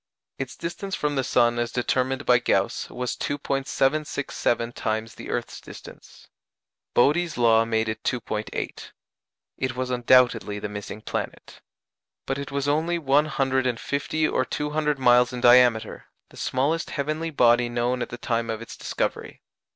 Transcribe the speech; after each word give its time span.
Its 0.39 0.55
distance 0.55 0.95
from 0.95 1.13
the 1.13 1.23
sun 1.23 1.59
as 1.59 1.71
determined 1.71 2.25
by 2.25 2.39
Gauss 2.39 2.89
was 2.89 3.15
2·767 3.17 4.73
times 4.73 5.13
the 5.13 5.29
earth's 5.29 5.61
distance. 5.61 6.27
Bode's 6.95 7.37
law 7.37 7.65
made 7.65 7.87
it 7.87 8.01
2·8. 8.01 8.93
It 9.59 9.75
was 9.75 9.91
undoubtedly 9.91 10.57
the 10.57 10.67
missing 10.67 11.01
planet. 11.01 11.61
But 12.25 12.39
it 12.39 12.49
was 12.51 12.67
only 12.67 12.97
one 12.97 13.25
hundred 13.25 13.67
and 13.67 13.79
fifty 13.79 14.27
or 14.27 14.43
two 14.43 14.71
hundred 14.71 14.97
miles 14.97 15.31
in 15.31 15.39
diameter 15.39 16.05
the 16.29 16.37
smallest 16.37 16.89
heavenly 16.89 17.29
body 17.29 17.69
known 17.69 18.01
at 18.01 18.09
the 18.09 18.17
time 18.17 18.49
of 18.49 18.59
its 18.59 18.75
discovery. 18.75 19.43